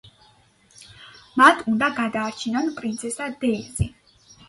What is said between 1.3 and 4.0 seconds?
მათ უნდა გადაარჩინონ პრინცესა დეიზი.